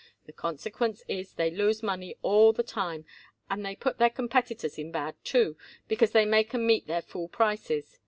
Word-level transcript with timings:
The 0.25 0.33
consequence 0.33 1.03
is, 1.07 1.35
they 1.35 1.51
lose 1.51 1.83
money 1.83 2.15
all 2.23 2.53
the 2.53 2.63
time; 2.63 3.05
and 3.51 3.63
they 3.63 3.75
put 3.75 3.99
their 3.99 4.09
competitors 4.09 4.79
in 4.79 4.91
bad 4.91 5.13
too, 5.23 5.57
because 5.87 6.09
they 6.09 6.25
make 6.25 6.51
'em 6.55 6.65
meet 6.65 6.87
their 6.87 7.03
fool 7.03 7.27
prices. 7.27 7.99